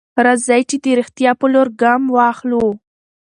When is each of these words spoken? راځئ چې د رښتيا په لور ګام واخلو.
راځئ 0.25 0.61
چې 0.69 0.77
د 0.83 0.85
رښتيا 0.99 1.31
په 1.39 1.45
لور 1.53 1.67
ګام 1.81 2.01
واخلو. 2.15 2.65